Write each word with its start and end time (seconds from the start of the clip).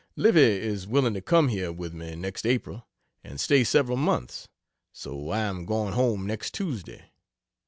Livy 0.15 0.41
is 0.59 0.87
willing 0.87 1.13
to 1.13 1.21
come 1.21 1.49
here 1.49 1.71
with 1.71 1.93
me 1.93 2.15
next 2.15 2.47
April 2.47 2.87
and 3.23 3.39
stay 3.39 3.63
several 3.63 3.97
months 3.97 4.47
so 4.91 5.29
I 5.29 5.41
am 5.41 5.63
going 5.63 5.93
home 5.93 6.25
next 6.25 6.55
Tuesday. 6.55 7.11